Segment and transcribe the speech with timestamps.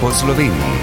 [0.00, 0.78] po Sloveniji.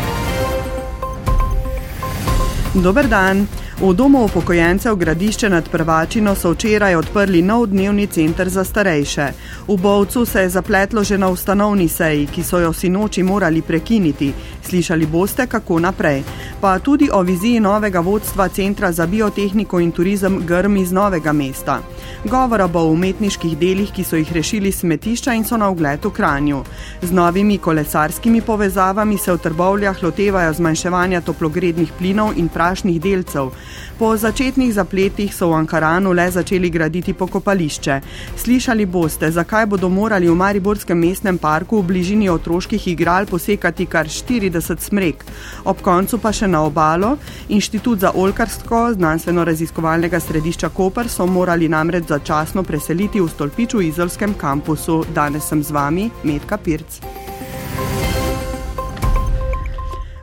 [2.74, 3.48] Dober dan.
[3.76, 9.28] V domu upokojencev Gradišče nad Prvačino so včeraj odprli nov dnevni center za starejše.
[9.68, 14.34] V Bovcu se je zapletlo že na ustanovni seji, ki so jo sinoči morali prekiniti.
[14.64, 16.24] Slišali boste, kako naprej.
[16.66, 21.80] Pa tudi o viziji novega vodstva Centra za biotehniko in turizem Grm iz Novega mesta.
[22.24, 26.10] Govora bo o umetniških delih, ki so jih rešili smetišča in so na ogled v
[26.10, 26.64] Kranju.
[27.02, 33.54] Z novimi kolesarskimi povezavami se v trbovljah lotevajo zmanjševanja toplogrednih plinov in prašnih delcev.
[33.96, 38.02] Po začetnih zapletih so v Ankaranu le začeli graditi pokopališče.
[38.36, 44.12] Slišali boste, zakaj bodo morali v Mariborskem mestnem parku v bližini otroških igral posekati kar
[44.12, 45.24] 40 smrek.
[45.64, 47.16] Ob koncu pa še na obalo.
[47.48, 54.36] Inštitut za olkarsko znanstveno-raziskovalnega središča Koper so morali namreč začasno preseliti v stolpiču v izolskem
[54.36, 55.06] kampusu.
[55.16, 57.25] Danes sem z vami, Medka Pirc.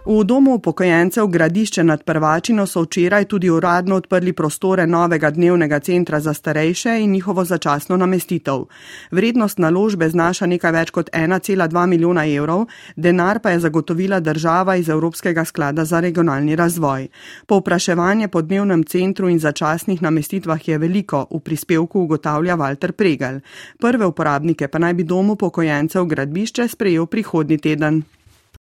[0.02, 6.20] V domu upokojencev Gradišče nad Prvačino so včeraj tudi uradno odprli prostore novega dnevnega centra
[6.20, 8.64] za starejše in njihovo začasno namestitev.
[9.10, 14.88] Vrednost naložbe znaša nekaj več kot 1,2 milijona evrov, denar pa je zagotovila država iz
[14.88, 17.06] Evropskega sklada za regionalni razvoj.
[17.46, 23.38] Povpraševanje po dnevnem centru in začasnih namestitvah je veliko, v prispevku ugotavlja Walter Pregel.
[23.78, 28.02] Prve uporabnike pa naj bi dom upokojencev Gradišče sprejel prihodnji teden.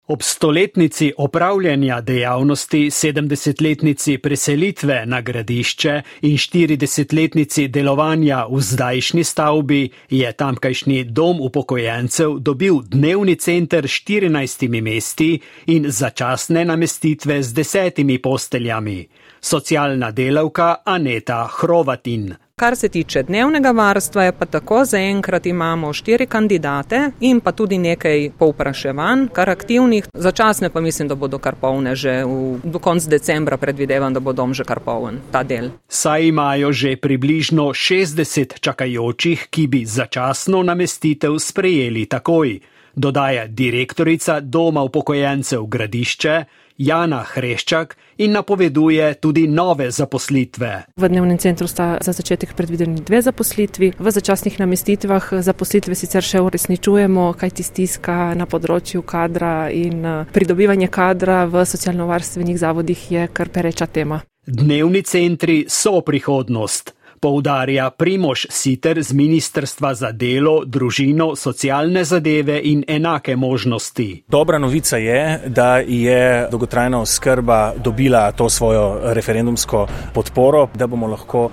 [0.07, 10.31] Ob stoletnici opravljanja dejavnosti, 70-letnici preselitve na gradišče in 40-letnici delovanja v zdajšnji stavbi je
[10.33, 19.07] tamkajšnji dom upokojencev dobil dnevni center s 14 mesti in začasne namestitve z desetimi posteljami.
[19.41, 22.44] Socialna delavka Aneta Hrovatin.
[22.59, 27.77] Kar se tiče dnevnega varstva, je pa tako, zaenkrat imamo štiri kandidate in pa tudi
[27.77, 33.09] nekaj povpraševanj, kar aktivnih, začasne pa mislim, da bodo kar polne že v, do konca
[33.11, 35.69] decembra, predvidevam, da bo dom že kar poln ta del.
[35.87, 42.59] Saj imajo že približno 60 čakajočih, ki bi začasno namestitev sprejeli takoj,
[42.95, 46.43] dodaja direktorica Doma upokojencev Gradišče.
[46.77, 50.71] Jana Hreščak in napoveduje tudi nove zaposlitve.
[50.97, 56.41] V dnevnem centru sta za začetek predvideni dve zaposlitvi, v začasnih namestitvah zaposlitve sicer še
[56.43, 60.03] uresničujemo, kaj ti stiska na področju kadra in
[60.33, 64.23] pridobivanje kadra v socialno-varstvenih zavodih je kar pereča tema.
[64.45, 72.83] Dnevni centri so prihodnost poudarja Primoš Siter z Ministrstva za delo, družino, socialne zadeve in
[72.87, 74.23] enake možnosti.
[74.27, 81.49] Dobra novica je, da je dolgotrajna oskrba dobila to svojo referendumsko podporo, da bomo lahko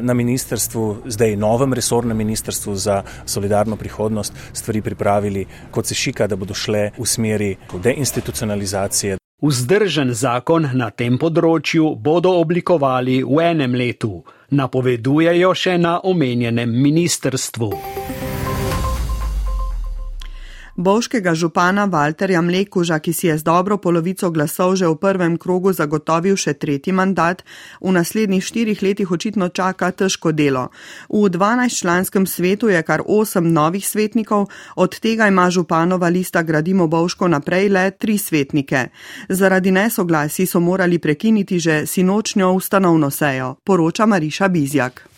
[0.00, 6.36] na ministrstvu, zdaj novem resornem ministrstvu za solidarno prihodnost, stvari pripravili kot se šika, da
[6.36, 9.23] bodo šle v smeri deinstitucionalizacije.
[9.44, 17.68] Vzdržen zakon na tem področju bodo oblikovali v enem letu, napovedujejo še na omenjenem ministrstvu.
[20.76, 25.70] Bovškega župana Walterja Mlekuža, ki si je z dobro polovico glasov že v prvem krogu
[25.70, 27.46] zagotovil še tretji mandat,
[27.78, 30.74] v naslednjih štirih letih očitno čaka težko delo.
[31.06, 37.30] V 12-članskem svetu je kar osem novih svetnikov, od tega ima županova lista Gradimo Bovško
[37.30, 38.90] naprej le tri svetnike.
[39.30, 45.13] Zaradi nesoglasi so morali prekiniti že sinočnjo ustanovno sejo, poroča Mariša Bizjak.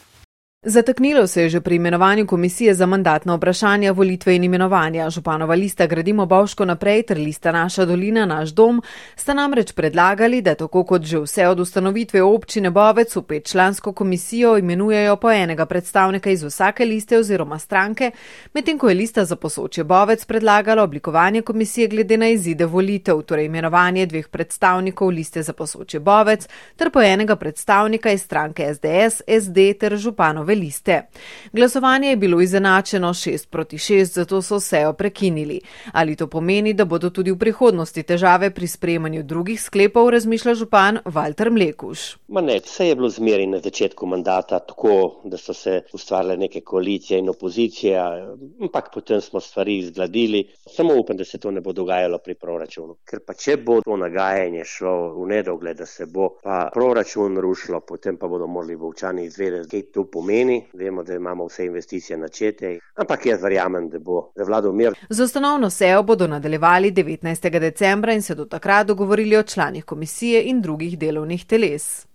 [0.63, 5.11] Zataknilo se je že pri imenovanju komisije za mandatna vprašanja, volitve in imenovanja.
[5.11, 8.83] Županova lista Gradimo Bovško naprej ter lista Naša dolina, naš dom
[9.17, 14.59] sta namreč predlagali, da tako kot že vse od ustanovitve občine Bovec v petčlansko komisijo
[14.59, 18.11] imenujejo po enega predstavnika iz vsake liste oziroma stranke,
[18.55, 23.45] medtem ko je lista za posočje Bovec predlagala oblikovanje komisije glede na izide volitev, torej
[23.45, 29.79] imenovanje dveh predstavnikov liste za posočje Bovec ter po enega predstavnika iz stranke SDS, SD
[29.81, 29.97] ter
[30.47, 31.03] županove liste.
[31.53, 35.61] Glasovanje je bilo izenačeno 6 proti 6, zato so sejo prekinili.
[35.93, 40.99] Ali to pomeni, da bodo tudi v prihodnosti težave pri sprejemanju drugih sklepov, razmišlja župan
[41.05, 42.17] Walter Mlekuš.
[42.29, 46.61] Ma ne, vse je bilo zmeri na začetku mandata tako, da so se ustvarile neke
[46.61, 50.47] koalicije in opozicija, ampak potem smo stvari izgladili.
[50.67, 52.97] Samo upam, da se to ne bo dogajalo pri proračunu.
[53.05, 57.81] Ker pa če bo to nagajanje šlo v nedogled, da se bo pa proračun rušilo,
[57.81, 62.17] potem pa bodo morali vovčani izvedeti, kaj to pomeni pomeni, vemo, da imamo vse investicije
[62.19, 64.95] načete, ampak jaz verjamem, da bo zavladal mir.
[65.09, 67.59] Z ustanovno sejo bodo nadaljevali 19.
[67.61, 72.07] decembra in se do takrat dogovorili o članih komisije in drugih delovnih teles.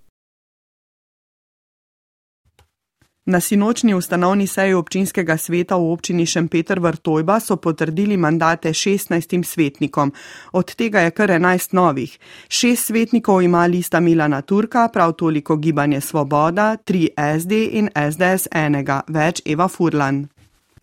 [3.25, 10.13] Na sinočni ustanovni seji občinskega sveta v občini Šempeter Vrtojba so potrdili mandate 16 svetnikom,
[10.51, 12.18] od tega je kar 11 novih.
[12.50, 17.09] Šest svetnikov ima lista Milana Turka, prav toliko Gibanje Svoboda, tri
[17.39, 20.25] SD in SDS enega, več Eva Furlan.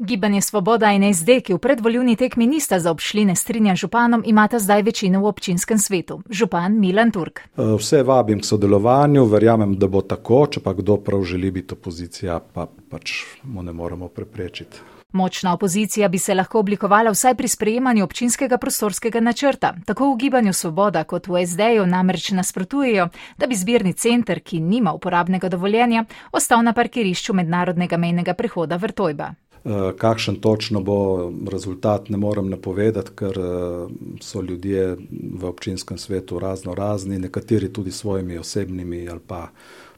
[0.00, 4.82] Gibanje Svoboda in SD, ki v predvoljivni tekmi nista zaobšli ne strinja županom, imata zdaj
[4.82, 6.20] večino v občinskem svetu.
[6.30, 7.40] Župan Milan Turk.
[7.40, 11.74] Eh, vse vabim k sodelovanju, verjamem, da bo tako, če pa kdo prav želi biti
[11.74, 14.78] opozicija, pa pač mu ne moremo preprečiti.
[15.12, 19.74] Močna opozicija bi se lahko oblikovala vsaj pri sprejemanju občinskega prostorskega načrta.
[19.86, 23.08] Tako v Gibanju Svoboda kot v SD-ju namreč nasprotujejo,
[23.38, 29.32] da bi zbirni center, ki nima uporabnega dovoljenja, ostal na parkirišču mednarodnega mejnega prehoda Vrtojba.
[29.68, 33.88] Eh, kakšen točno bo rezultat, ne morem napovedati, ker eh,
[34.20, 34.96] so ljudje
[35.40, 39.48] v občinskem svetu razno razni, nekateri tudi svojimi osebnimi ali pa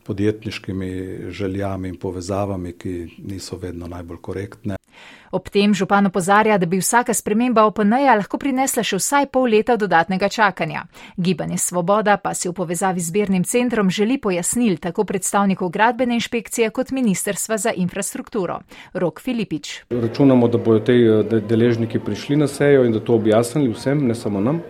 [0.07, 4.77] podjetniškimi željami in povezavami, ki niso vedno najbolj korektne.
[5.31, 9.77] Ob tem župan opozarja, da bi vsaka sprememba OPN-ja lahko prinesla še vsaj pol leta
[9.79, 10.83] dodatnega čakanja.
[11.17, 16.71] Gibanje Svoboda pa si v povezavi z zbirnim centrom želi pojasnil tako predstavnikov gradbene inšpekcije
[16.75, 18.59] kot Ministrstva za infrastrukturo.
[18.95, 19.85] Rok Filipič.
[19.91, 24.41] Računamo, da bodo te deležniki prišli na sejo in da to objasnili vsem, ne samo
[24.41, 24.61] nam.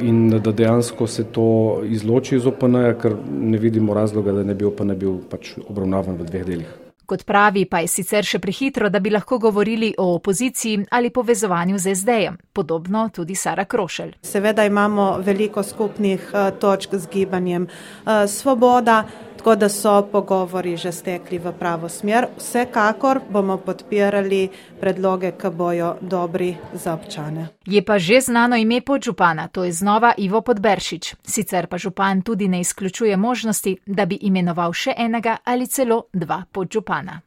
[0.00, 4.64] In da dejansko se to izloči iz OPN-ja, ker ne vidimo razloga, da ne bi
[4.64, 6.78] OPN bil pač obravnavan v dveh delih.
[7.10, 11.78] Kot pravi, pa je sicer še prehitro, da bi lahko govorili o opoziciji ali povezovanju
[11.78, 12.36] z SD-jem.
[12.52, 14.12] Podobno tudi Sara Krošelj.
[14.22, 19.02] Seveda imamo veliko skupnih uh, točk z gibanjem uh, Svoboda.
[19.40, 22.26] Tako da so pogovori že stekli v pravo smer.
[22.36, 24.48] Vsekakor bomo podpirali
[24.80, 27.46] predloge, ki bojo dobri za občane.
[27.66, 31.14] Je pa že znano ime podžupana, to je znova Ivo Podberšič.
[31.24, 36.44] Sicer pa župan tudi ne izključuje možnosti, da bi imenoval še enega ali celo dva
[36.52, 37.20] podžupana.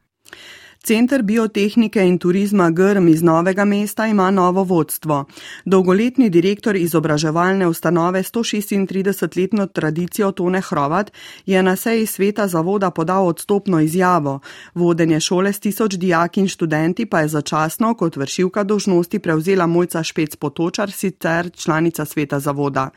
[0.86, 5.24] Center biotehnike in turizma Grm iz Novega mesta ima novo vodstvo.
[5.64, 11.12] Dolgoletni direktor izobraževalne ustanove 136-letno tradicijo Tone Hrovat
[11.46, 14.40] je na seji sveta zavoda podal odstopno izjavo.
[14.74, 20.02] Vodenje šole s tisoč dijaki in študenti pa je začasno kot vršilka dožnosti prevzela Mojca
[20.02, 22.90] Špec Potočar, sicer članica sveta zavoda.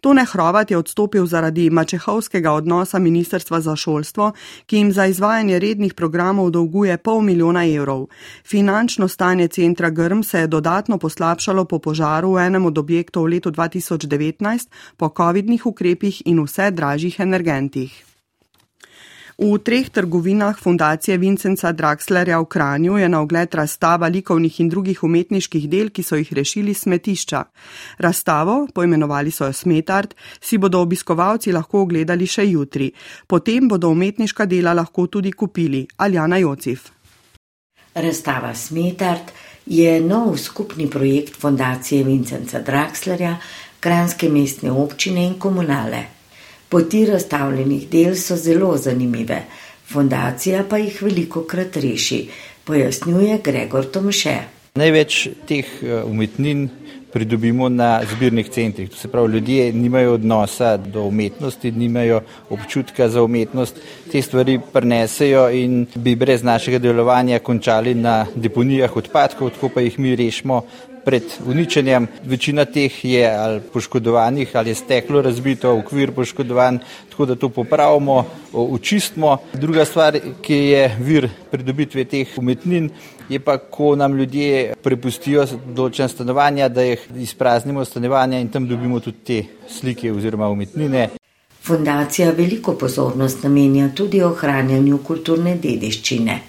[0.00, 4.32] Tone Hrovat je odstopil zaradi mačehovskega odnosa Ministrstva za šolstvo,
[4.66, 8.06] ki jim za izvajanje rednih programov dolguje pol milijona milijona evrov.
[8.44, 13.36] Finančno stanje centra Grm se je dodatno poslabšalo po požaru v enem od objektov v
[13.36, 18.12] letu 2019, po COVID-nih ukrepih in vse dražjih energentih.
[19.42, 25.02] V treh trgovinah fundacije Vincenca Draxlerja v Kranju je na ogled razstava likovnih in drugih
[25.02, 27.42] umetniških del, ki so jih rešili smetišča.
[27.98, 32.92] Razstavo, poimenovali so jo Smetart, si bodo obiskovalci lahko ogledali še jutri.
[33.26, 35.86] Potem bodo umetniška dela lahko tudi kupili.
[35.96, 37.01] Aljana Jocif.
[37.94, 39.32] Razstava Smetart
[39.66, 43.36] je nov skupni projekt Fondacije Vincenca Draxlerja,
[43.80, 46.02] Kranske mestne občine in komunale.
[46.68, 49.42] Poti razstavljenih del so zelo zanimive,
[49.92, 52.28] fondacija pa jih veliko krat reši,
[52.64, 54.36] pojasnjuje Gregor Tomše.
[54.74, 56.68] Največ teh eh, umetnin
[57.12, 58.90] pridobimo na zbirnih centrih.
[58.90, 62.20] To se pravi, ljudje nimajo odnosa do umetnosti, nimajo
[62.50, 63.80] občutka za umetnost,
[64.12, 69.98] te stvari prenesejo in bi brez našega delovanja končali na deponijah odpadkov, tako pa jih
[69.98, 70.62] mi rešimo
[71.04, 72.06] pred uničenjem.
[72.24, 76.78] Večina teh je ali poškodovanih ali je steklo razbito, okvir poškodovan,
[77.10, 79.36] tako da to popravimo, očistimo.
[79.52, 82.90] Druga stvar, ki je vir pridobitve teh umetnin,
[83.32, 89.00] je pa, ko nam ljudje prepustijo določen stanovanja, da jih izpraznimo stanovanja in tam dobimo
[89.00, 91.08] tudi te slike oziroma umetnine.
[91.62, 96.40] Fundacija veliko pozornost namenja tudi ohranjanju kulturne dediščine.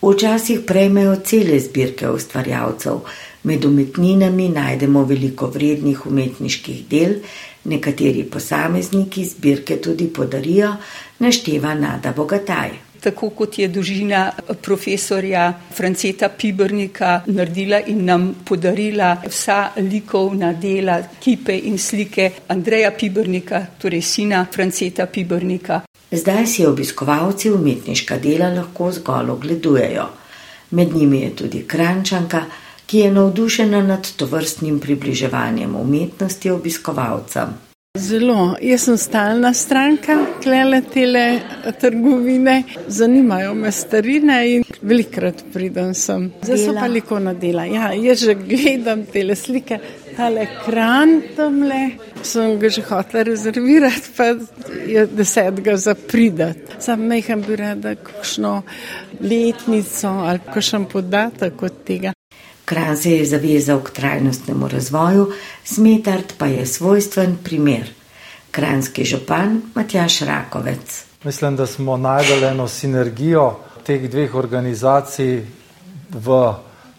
[0.00, 3.02] Včasih prejmejo cele zbirke ustvarjalcev,
[3.42, 7.14] Med umetninami najdemo veliko vrednih umetniških del,
[7.72, 10.74] nekateri posamezniki zbirke tudi podarijo,
[11.24, 12.89] našteva Nada Bogataj.
[13.00, 14.30] Tako kot je družina
[14.62, 23.62] profesorja Franceta Pibrnika naredila in nam podarila vsa likovna dela, kipe in slike Andreja Pibrnika,
[23.78, 25.80] torej sina Franceta Pibrnika.
[26.10, 30.06] Zdaj si obiskovalci umetniška dela lahko zgolj ogledujejo.
[30.70, 32.44] Med njimi je tudi Krančanka,
[32.86, 37.69] ki je navdušena nad tovrstnim približevanjem umetnosti obiskovalcem.
[37.98, 38.56] Zelo.
[38.62, 41.40] Jaz sem stalna stranka, klele tele
[41.80, 46.28] trgovine, zanimajo me starine in velikrat pridem sem.
[46.42, 47.64] Zdaj so pa likovna dela.
[47.66, 49.80] Ja, jaz že gledam tele slike,
[50.16, 51.80] tale ekran tamle,
[52.22, 54.30] sem ga že hotela rezervirati, pa
[54.86, 56.78] je desetega zapridati.
[56.78, 58.54] Sam mehem bi rada kakšno
[59.20, 62.14] letnico ali kakšen podatek od tega.
[62.70, 65.32] Kran se je zavezal k trajnostnemu razvoju,
[65.64, 67.90] Smetard pa je svojstven primer.
[68.50, 71.04] Kranski župan Matjaš Rakovec.
[71.24, 75.42] Mislim, da smo najdele eno sinergijo teh dveh organizacij
[76.10, 76.54] v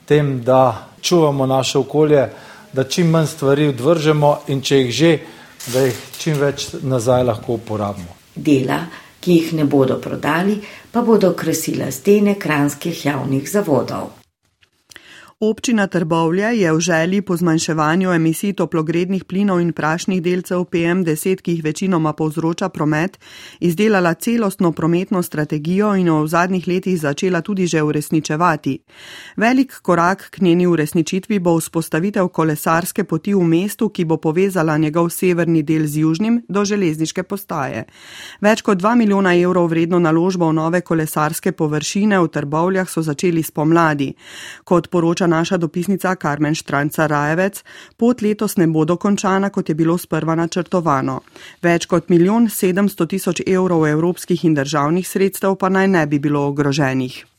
[0.06, 2.30] tem, da čuvamo naše okolje,
[2.74, 5.18] da čim manj stvari odvržemo in če jih že,
[5.74, 8.18] da jih čim več nazaj lahko uporabimo.
[8.36, 8.86] Dela,
[9.20, 10.60] ki jih ne bodo prodali,
[10.92, 14.21] pa bodo krasila stene kranskih javnih zavodov.
[15.44, 21.52] Občina Trbovlje je v želji po zmanjševanju emisij toplogrednih plinov in prašnih delcev PM10, ki
[21.52, 23.18] jih večinoma povzroča promet,
[23.60, 28.78] izdelala celostno prometno strategijo in jo v zadnjih letih začela tudi že uresničevati.
[29.38, 35.10] Velik korak k njeni uresničitvi bo vzpostavitev kolesarske poti v mestu, ki bo povezala njegov
[35.10, 37.86] severni del z južnim do železniške postaje.
[38.42, 43.44] Več kot 2 milijona evrov vredno naložbo v nove kolesarske površine v Trbovljah so začeli
[43.44, 44.14] spomladi.
[44.64, 47.64] Kot poroča naša dopisnica Karmen Štranca Rajevec,
[47.98, 51.22] pot letos ne bo dokončana, kot je bilo sprva načrtovano.
[51.64, 56.48] Več kot milijon sedemsto tisoč evrov evropskih in državnih sredstev pa naj ne bi bilo
[56.52, 57.31] ogroženih.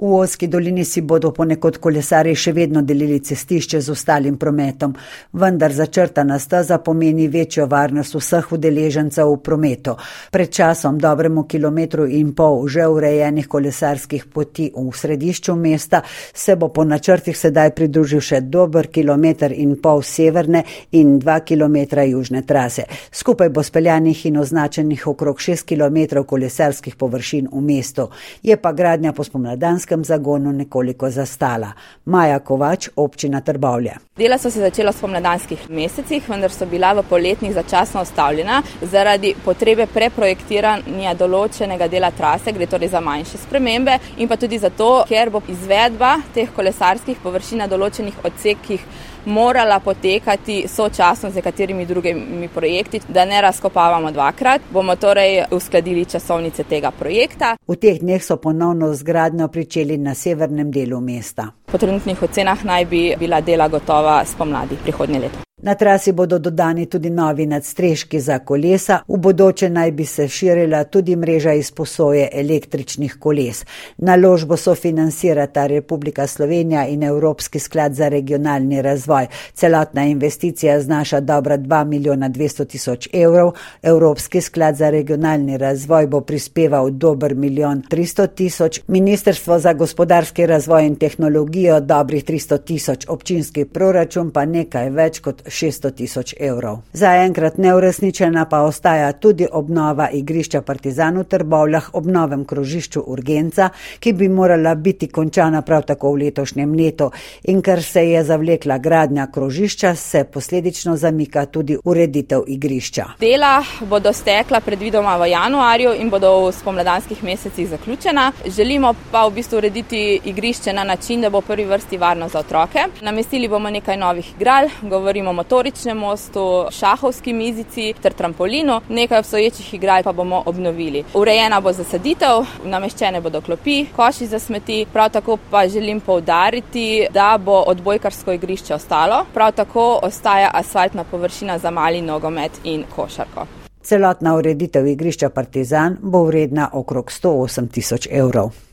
[0.00, 4.92] V Oski dolini si bodo ponekod kolesari še vedno delili cestišče z ostalim prometom,
[5.34, 9.96] vendar začrtana staza pomeni večjo varnost vseh udeležencev v prometu.
[10.30, 16.02] Pred časom dobremu kilometru in pol že urejenih kolesarskih poti v središču mesta
[16.34, 20.62] se bo po načrtih sedaj pridružil še dober kilometr in pol severne
[20.92, 22.86] in dva kilometra južne trase.
[23.10, 28.06] Skupaj bo speljanih in označenih okrog šest kilometrov kolesarskih površin v mestu.
[28.46, 31.72] Je pa gradnja po spomladanski jesenskem zagonu nekoliko zastala.
[32.04, 33.96] Maja Kovač, občina Trbovlje.
[34.16, 39.34] Dela so se začela v spomladanskih mesecih, vendar so bila v poletnih začasno ustavljena zaradi
[39.44, 45.30] potrebe preprojektiranja določenega dela trase, gre torej za manjše spremembe in pa tudi zato, ker
[45.30, 48.84] bo izvedba teh kolesarskih površin na določenih odsekih
[49.28, 54.60] morala potekati sočasno z nekaterimi drugimi projekti, da ne razkopavamo dvakrat.
[54.72, 57.56] Bomo torej uskladili časovnice tega projekta.
[57.68, 61.50] V teh dneh so ponovno zgradnjo pričeli na severnem delu mesta.
[61.72, 65.48] Po trenutnih ocenah naj bi bila dela gotova spomladi prihodnje leto.
[65.62, 70.84] Na trasi bodo dodani tudi novi nadstreški za kolesa, v bodoče naj bi se širila
[70.84, 73.64] tudi mreža izposoje električnih koles.
[73.96, 79.26] Naložbo sofinancirata Republika Slovenija in Evropski sklad za regionalni razvoj.
[79.54, 86.20] Celotna investicija znaša dobra 2 milijona 200 tisoč evrov, Evropski sklad za regionalni razvoj bo
[86.20, 93.64] prispeval dober milijon 300 tisoč, Ministrstvo za gospodarski razvoj in tehnologijo dobrih 300 tisoč, občinski
[93.64, 96.82] proračun pa nekaj več kot 600 tisoč evrov.
[96.92, 104.12] Zaenkrat neurešničena pa ostaja tudi obnova igrišča Partizan v Trbovljah ob novem krožišču Urgenca, ki
[104.12, 107.10] bi morala biti končana prav tako v letošnjem letu.
[107.48, 113.06] In ker se je zavlekla gradnja krožišča, se posledično zamika tudi ureditev igrišča.
[113.20, 118.32] Dela bodo stekla predvidoma v januarju in bodo v spomladanskih mesecih zaključena.
[118.46, 122.84] Želimo pa v bistvu urediti igrišče na način, da bo prvi vrsti varno za otroke.
[123.02, 130.02] Namestili bomo nekaj novih igral, govorimo motoričnem mostu, šahovski mizici ter trampolinu, nekaj obstoječih igral
[130.02, 131.04] pa bomo obnovili.
[131.14, 137.38] Urejena bo zasaditev, nameščene bodo klopi, koši za smeti, prav tako pa želim povdariti, da
[137.44, 143.46] bo odbojkarsko igrišče ostalo, prav tako ostaja asfaltna površina za mali nogomet in košarko.
[143.82, 148.67] Celotna ureditev igrišča Partizan bo vredna okrog 108 tisoč evrov.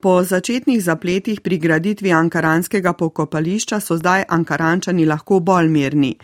[0.00, 6.14] Po začetnih zapletih pri graditvi ankaranskega pokopališča so zdaj ankarančani lahko bolj mirni.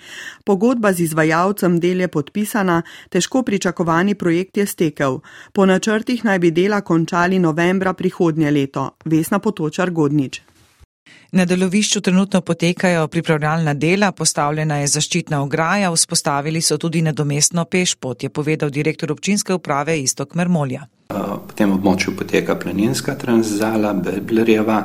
[0.49, 2.81] Pogodba z izvajalcem del je podpisana,
[3.13, 5.21] težko pričakovani projekt je stekel.
[5.53, 8.91] Po načrtih naj bi dela končali novembra prihodnje leto.
[9.05, 10.56] Vesna Potočar Godnič.
[11.33, 18.23] Na delovišču trenutno potekajo pripravljalna dela, postavljena je zaščitna ograja, vzpostavili so tudi nadomestno pešpot,
[18.23, 20.87] je povedal direktor občinske uprave Istok Mermolja.
[21.09, 24.81] Po tem območju poteka planinska tranzala, Beblerjeva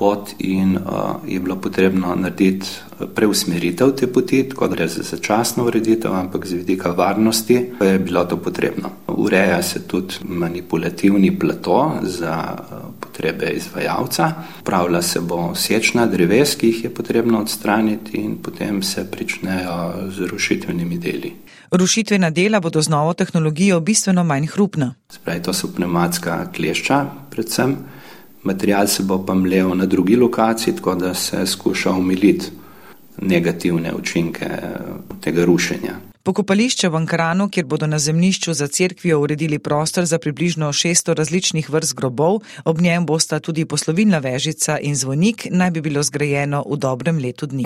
[0.00, 2.66] pot in uh, je bilo potrebno narediti
[3.14, 8.24] preusmeritev te poti, tako da gre za začasno ureditev, ampak z vidika varnosti je bilo
[8.24, 8.90] to potrebno.
[9.06, 14.32] Ureja se tudi manipulativni plato za uh, potrebe izvajalca.
[14.64, 20.32] Pravila se bo sečna dreves, ki jih je potrebno odstraniti in potem se pričnejo z
[20.32, 21.34] rušitvenimi deli.
[21.70, 24.94] Rušitvena dela bodo z novo tehnologijo bistveno manj hrupna.
[25.08, 27.76] Spravi, to so pneumatska klešča predvsem.
[28.42, 32.46] Material se bo pa mlel na drugi lokaciji, tako da se skuša umiliti
[33.22, 34.46] negativne učinke
[35.20, 36.10] tega rušenja.
[36.22, 41.70] Pokopališče v Ankaranu, kjer bodo na zemljišču za cerkvijo uredili prostor za približno 600 različnih
[41.70, 46.76] vrst grobov, ob njem bosta tudi poslovilna vežica in zvonik, naj bi bilo zgrajeno v
[46.76, 47.64] dobrem letu dni.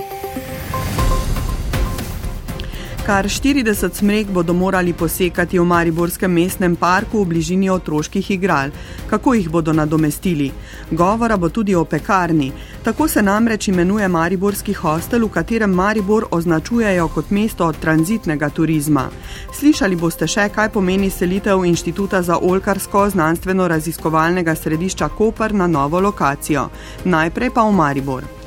[3.06, 8.70] Kar 40 smrek bodo morali posekati v Mariborskem mestnem parku v bližini otroških igral.
[9.10, 10.52] Kako jih bodo nadomestili?
[10.90, 12.52] Govora bo tudi o pekarni.
[12.84, 19.04] Tako se namreč imenuje Mariborski hostel, v katerem Maribor označujejo kot mesto tranzitnega turizma.
[19.52, 26.70] Slišali boste še, kaj pomeni selitev Inštituta za olkarsko znanstveno-raziskovalnega središča Koper na novo lokacijo.
[27.04, 28.43] Najprej pa v Maribor.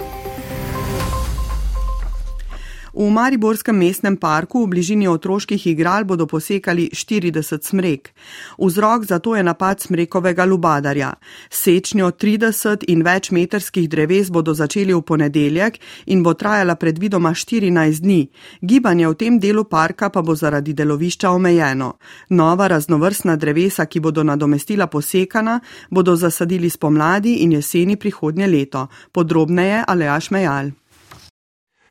[2.97, 8.09] V Mariborskem mestnem parku v bližini otroških igral bodo posekali 40 smrek.
[8.57, 11.11] Vzrok za to je napad smrekovega lubadarja.
[11.49, 15.77] Sečnjo 30 in več metrskih dreves bodo začeli v ponedeljek
[16.09, 18.31] in bo trajala predvidoma 14 dni.
[18.65, 21.91] Gibanje v tem delu parka pa bo zaradi delovišča omejeno.
[22.29, 25.59] Nova raznovrstna drevesa, ki bodo nadomestila posekana,
[25.91, 28.87] bodo zasadili spomladi in jeseni prihodnje leto.
[29.13, 30.73] Podrobneje Aleaš Mejal.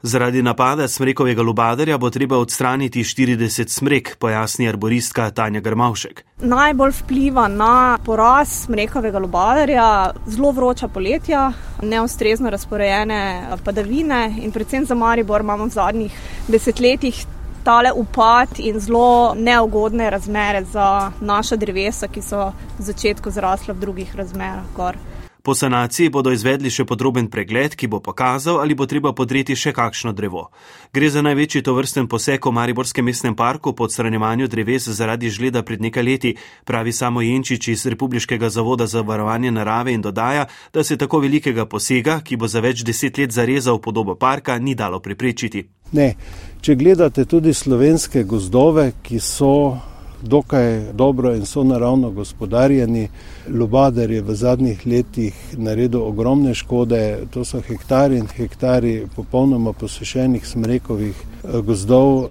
[0.02, 6.24] Zaradi napada smrekovega lubadarja bo treba odstraniti 40 smrek, pojasni arboristka Tanja Grmavšek.
[6.40, 14.94] Najbolj vpliva na porast smrekovega lubadarja zelo vroča poletja, neustrezno razporejene padavine in predvsem za
[14.94, 17.24] Maribor imamo v zadnjih desetletjih
[17.64, 23.80] tale upad in zelo neugodne razmere za naša drevesa, ki so v začetku zrasla v
[23.80, 24.68] drugih razmerah.
[24.76, 24.96] Gor.
[25.46, 29.70] Po sanaciji bodo izvedli še podroben pregled, ki bo pokazal, ali bo treba podreti še
[29.70, 30.48] kakšno drevo.
[30.90, 35.86] Gre za največji tovrsten poseg v Mariborskem mestnem parku po odstranjevanju dreves zaradi žleda pred
[35.86, 36.34] nekaj leti,
[36.66, 41.70] pravi samo Jenčič iz Republiškega zavoda za varovanje narave in dodaja, da se tako velikega
[41.70, 45.62] posega, ki bo za več deset let zarezal podobo parka, ni dalo preprečiti.
[45.94, 46.16] Ne,
[46.58, 49.78] če gledate tudi slovenske gozdove, ki so
[50.22, 53.08] dokaj dobro in so naravno gospodarjeni.
[53.48, 60.46] Lubader je v zadnjih letih naredil ogromne škode, to so hektari in hektari popolnoma posešenih
[60.46, 62.28] smrekovih eh, gozdov.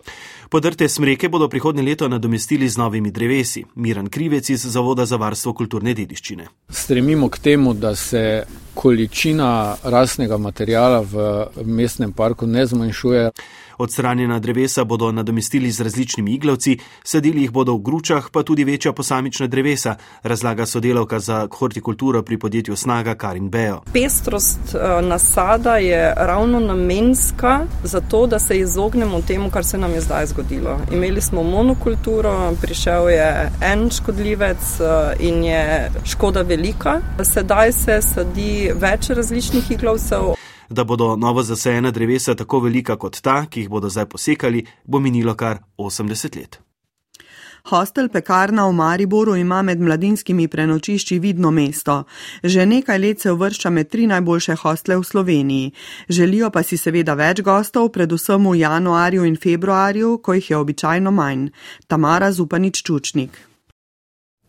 [0.50, 3.63] Podrte smreke bodo prihodnje leto nadomestili z novimi drevesi.
[3.76, 6.45] Miran Krivec iz Zavoda za varstvo kulturne dediščine.
[6.69, 8.45] Stremimo k temu, da se
[8.76, 13.32] količina rasnega materijala v mestnem parku ne zmanjšuje.
[13.78, 18.94] Odstranjena drevesa bodo nadomestili z različnimi iglavci, sadili jih bodo v gručah, pa tudi večja
[18.94, 23.82] posamična drevesa, razlaga sodelavka za hortikulturo pri podjetju Snaga Karin Bejo.
[23.94, 29.92] Pestrost eh, nasada je ravno namenska za to, da se izognemo temu, kar se nam
[29.92, 30.80] je zdaj zgodilo.
[30.92, 37.02] Imeli smo monokulturo, prišel je en škodljivec eh, in je škoda velika.
[37.24, 40.36] Sedaj se sadi več različnih iglavcev
[40.69, 44.99] da bodo novo zasajena drevesa tako velika kot ta, ki jih bodo zdaj posekali, bo
[44.99, 46.60] minilo kar 80 let.
[47.65, 52.04] Hostel Pekarna v Mariboru ima med mladinskimi prenočišči vidno mesto.
[52.43, 55.71] Že nekaj let se uvršča med tri najboljše hostle v Sloveniji.
[56.10, 61.12] Želijo pa si seveda več gostov, predvsem v januarju in februarju, ko jih je običajno
[61.12, 61.49] manj.
[61.88, 63.55] Tamara Zupanič Čučnik.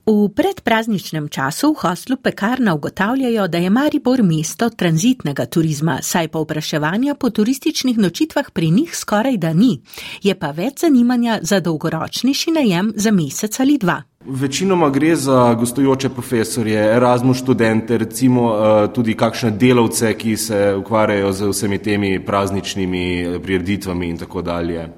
[0.07, 6.39] V predprazničnem času v hostlu pekarna ugotavljajo, da je Maribor mesto tranzitnega turizma, saj pa
[6.39, 9.81] vpraševanja po turističnih nočitvah pri njih skoraj da ni.
[10.23, 13.99] Je pa več zanimanja za dolgoročnejši najem za mesec ali dva.
[14.27, 21.33] Večinoma gre za gostujoče profesorje, Erasmus študente, recimo eh, tudi kakšne delavce, ki se ukvarjajo
[21.33, 24.89] z vsemi temi prazničnimi eh, prireditvami in tako dalje.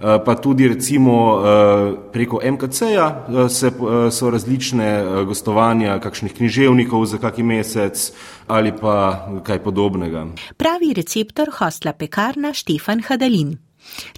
[0.00, 7.42] Eh, pa tudi recimo eh, preko MKC-ja eh, so različne gostovanja kakšnih književnikov za kaki
[7.42, 8.12] mesec
[8.46, 10.26] ali pa kaj podobnega.
[10.56, 13.58] Pravi receptor hostla pekarna Štefan Hadalin.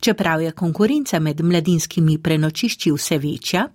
[0.01, 3.69] Čeprav je konkurenca med mladinskimi prenočišči vse večja,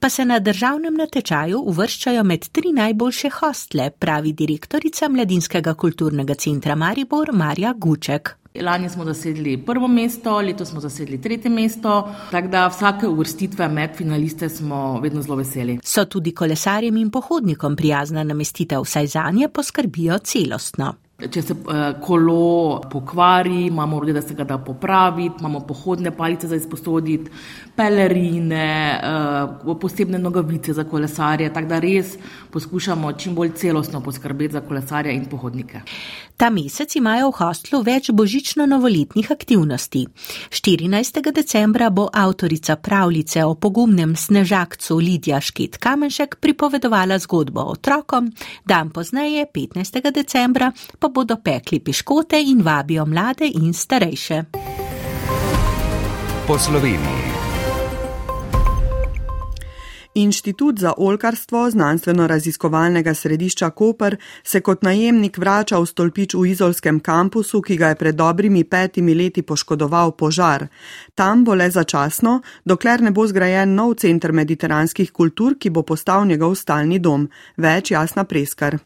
[0.00, 6.74] pa se na državnem natečaju uvrščajo med tri najboljše hostle, pravi direktorica Mladinskega kulturnega centra
[6.74, 8.39] Maribor Marja Guček.
[8.54, 13.90] Lani smo zasedli prvo mesto, letos smo zasedli tretje mesto, tako da vsake uvrstitve med
[13.96, 15.78] finaliste smo vedno zelo veseli.
[15.84, 20.94] So tudi kolesarjem in pohodnikom prijazna namestitev, saj za nje poskrbijo celostno.
[21.20, 21.54] Če se
[22.00, 27.30] kolo pokvari, imamo urode, da se ga da popraviti, imamo pohodne palice za izposoditi,
[27.76, 28.64] pelerine,
[29.80, 32.16] posebne nogavice za kolesarje, tako da res
[32.52, 35.80] poskušamo čim bolj celostno poskrbeti za kolesarje in pohodnike.
[36.36, 40.06] Ta mesec imajo v hostlu več božično-novoletnih aktivnosti.
[40.48, 41.32] 14.
[41.32, 48.32] decembra bo avtorica pravljice o pogumnem snežakcu Lidija Šket Kamenšek pripovedovala zgodbo otrokom,
[48.64, 50.10] dan pozneje, 15.
[50.12, 54.44] decembra, pa bodo pekli piškote in vabijo mlade in starejše.
[56.46, 57.49] Po Sloveniji.
[60.14, 67.62] Inštitut za olkarstvo znanstveno-raziskovalnega središča Koper se kot najemnik vrača v stolpič v izolskem kampusu,
[67.62, 70.66] ki ga je pred dobrimi petimi leti poškodoval požar.
[71.14, 76.26] Tam bo le začasno, dokler ne bo zgrajen nov center mediteranskih kultur, ki bo postal
[76.26, 77.28] njegov stalni dom.
[77.56, 78.80] Več jasna preskar.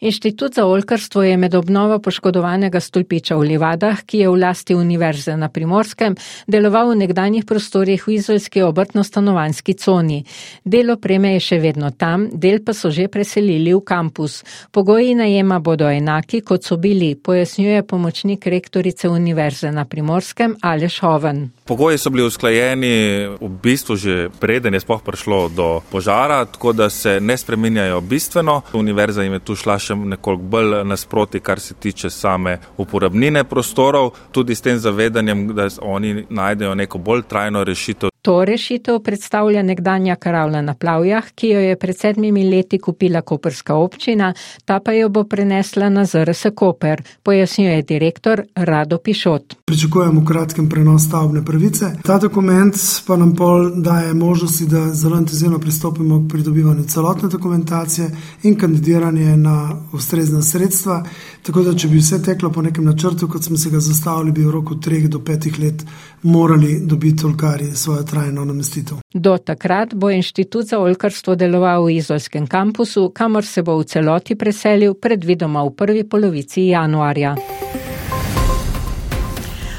[0.00, 5.36] Inštitut za olkarstvo je med obnovo poškodovanega stolpiča v Livadah, ki je v lasti Univerze
[5.36, 6.12] na Primorskem,
[6.46, 10.20] deloval v nekdanjih prostorih v izolski obrtno-stanovanski coni.
[10.64, 14.44] Del opreme je še vedno tam, del pa so že preselili v kampus.
[14.68, 21.48] Pogoji najema bodo enaki, kot so bili, pojasnjuje pomočnik rektorice Univerze na Primorskem Aleš Hoven.
[21.64, 22.92] Pogoji so bili usklajeni
[23.40, 28.60] v bistvu že preden je sploh prišlo do požara, tako da se ne spreminjajo bistveno.
[28.76, 34.12] Univerza jim je tu šla še nekoliko bolj nasproti, kar se tiče same uporabnine prostorov,
[34.32, 38.15] tudi s tem zavedanjem, da oni najdejo neko bolj trajno rešitev.
[38.26, 43.74] To rešitev predstavlja nekdanja karavla na plavjah, ki jo je pred sedmimi leti kupila koperska
[43.74, 44.32] občina,
[44.64, 49.54] ta pa jo bo prenesla na ZRS Koper, pojasnjuje direktor Rado Pišot.
[49.64, 51.92] Pričakujemo kratkem prenos stavbne pravice.
[52.02, 52.74] Ta dokument
[53.06, 58.10] pa nam pol daje možnosti, da zelo intenzivno pristopimo k pridobivanju celotne dokumentacije
[58.42, 61.04] in kandidiranje na ustrezna sredstva.
[61.42, 64.44] Tako da, če bi vse teklo po nekem načrtu, kot smo se ga zastavili, bi
[64.44, 65.86] v roku 3 do 5 let
[66.22, 68.98] morali dobiti olkari svojo trajno namestitev.
[69.14, 74.34] Do takrat bo inštitut za olkarstvo deloval v izolskem kampusu, kamor se bo v celoti
[74.34, 77.36] preselil predvidoma v prvi polovici januarja.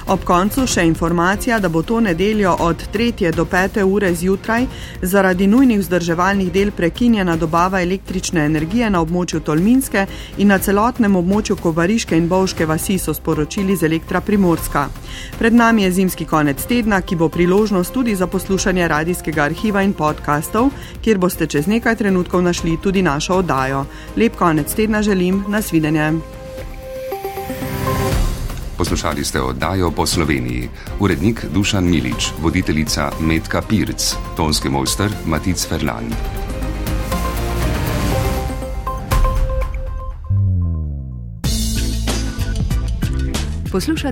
[0.07, 3.31] Ob koncu še informacija, da bo to nedeljo od 3.
[3.35, 3.81] do 5.
[3.83, 4.63] ure zjutraj
[5.01, 10.05] zaradi nujnih vzdrževalnih del prekinjena dobava električne energije na območju Tolminske
[10.37, 14.85] in na celotnem območju Kovariške in Bovške vasi so sporočili z Elektra Primorska.
[15.39, 19.93] Pred nami je zimski konec tedna, ki bo priložnost tudi za poslušanje radijskega arhiva in
[19.93, 20.71] podkastov,
[21.03, 23.85] kjer boste čez nekaj trenutkov našli tudi našo oddajo.
[24.15, 26.36] Lep konec tedna želim, nasvidenje.
[28.77, 30.69] Poslušali ste oddajo po Sloveniji.
[31.01, 36.05] Urednik Dušan Milič, voditeljica Metka Pirc, tonski mojster Matic Ferlan.
[43.71, 44.05] Poslušate